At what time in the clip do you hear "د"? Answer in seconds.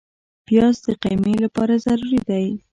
0.85-0.87